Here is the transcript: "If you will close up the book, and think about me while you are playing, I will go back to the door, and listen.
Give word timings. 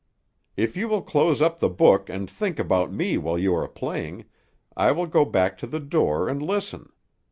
"If 0.57 0.75
you 0.75 0.87
will 0.89 1.03
close 1.03 1.43
up 1.43 1.59
the 1.59 1.69
book, 1.69 2.09
and 2.09 2.27
think 2.27 2.57
about 2.57 2.91
me 2.91 3.19
while 3.19 3.37
you 3.37 3.53
are 3.53 3.67
playing, 3.67 4.25
I 4.75 4.91
will 4.91 5.05
go 5.05 5.25
back 5.25 5.59
to 5.59 5.67
the 5.67 5.79
door, 5.79 6.27
and 6.27 6.41
listen. 6.41 6.91